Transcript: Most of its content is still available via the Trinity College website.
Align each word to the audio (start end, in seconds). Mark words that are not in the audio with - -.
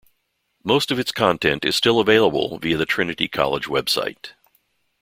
Most 0.63 0.89
of 0.89 0.97
its 0.97 1.11
content 1.11 1.63
is 1.63 1.75
still 1.75 1.99
available 1.99 2.57
via 2.57 2.75
the 2.75 2.87
Trinity 2.87 3.27
College 3.27 3.65
website. 3.65 4.31